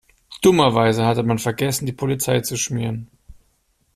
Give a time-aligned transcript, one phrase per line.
[0.41, 3.07] Dummerweise hatte man vergessen, die Polizei zu schmieren.